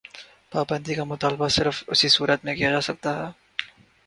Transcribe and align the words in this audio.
پابندی 0.51 0.93
کا 0.95 1.03
مطالبہ 1.03 1.47
صرف 1.47 1.83
اسی 1.87 2.07
صورت 2.07 2.45
میں 2.45 2.55
کیا 2.55 2.71
جا 2.71 2.81
سکتا 2.81 3.09
ہے۔ 3.19 3.31